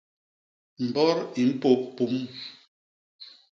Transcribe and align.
Mbot 0.85 1.19
i 1.41 1.43
mpôp 1.51 1.81
pum! 1.95 2.15